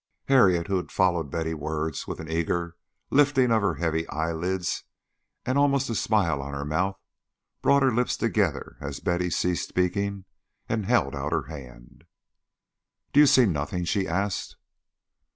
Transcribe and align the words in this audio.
Harriet, 0.29 0.65
who 0.65 0.77
had 0.77 0.91
followed 0.91 1.29
Betty's 1.29 1.53
words 1.53 2.07
with 2.07 2.19
an 2.19 2.27
eager 2.27 2.75
lifting 3.11 3.51
of 3.51 3.61
her 3.61 3.75
heavy 3.75 4.07
eyelids 4.09 4.83
and 5.45 5.59
almost 5.59 5.91
a 5.91 5.93
smile 5.93 6.41
on 6.41 6.55
her 6.55 6.65
mouth, 6.65 6.97
brought 7.61 7.83
her 7.83 7.93
lips 7.93 8.17
together 8.17 8.77
as 8.81 8.99
Betty 8.99 9.29
ceased 9.29 9.69
speaking, 9.69 10.25
and 10.67 10.87
held 10.87 11.13
out 11.15 11.31
her 11.31 11.43
hand. 11.43 12.05
"Do 13.13 13.19
you 13.19 13.27
see 13.27 13.45
nothing?" 13.45 13.85
she 13.85 14.07
asked. 14.07 14.55